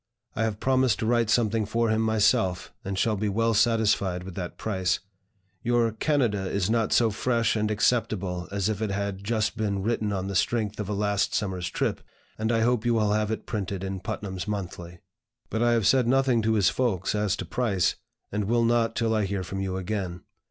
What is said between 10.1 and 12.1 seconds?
on the strength of a last summer's trip,